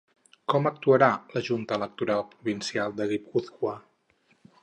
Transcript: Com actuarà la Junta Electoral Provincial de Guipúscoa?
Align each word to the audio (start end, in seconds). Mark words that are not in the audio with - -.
Com 0.53 0.69
actuarà 0.69 1.09
la 1.33 1.43
Junta 1.49 1.77
Electoral 1.81 2.25
Provincial 2.33 2.97
de 3.01 3.09
Guipúscoa? 3.13 3.77